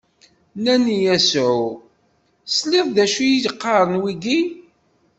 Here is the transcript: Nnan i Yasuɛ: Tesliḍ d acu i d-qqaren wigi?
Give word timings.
Nnan 0.55 0.85
i 0.95 0.97
Yasuɛ: 1.05 1.59
Tesliḍ 2.47 2.87
d 2.95 2.97
acu 3.03 3.19
i 3.29 3.37
d-qqaren 3.43 3.99
wigi? 4.01 4.39